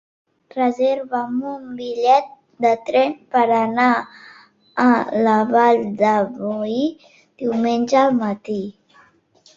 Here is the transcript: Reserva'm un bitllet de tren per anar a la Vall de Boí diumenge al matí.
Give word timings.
Reserva'm 0.59 1.35
un 1.49 1.65
bitllet 1.81 2.31
de 2.65 2.71
tren 2.87 3.13
per 3.35 3.43
anar 3.57 3.91
a 4.87 4.89
la 5.29 5.37
Vall 5.53 5.85
de 6.01 6.15
Boí 6.41 6.83
diumenge 7.45 8.01
al 8.05 8.15
matí. 8.25 8.61